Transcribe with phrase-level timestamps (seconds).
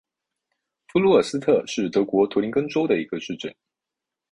[0.87, 3.53] 弗卢尔斯特是德国图林根州的一个市镇。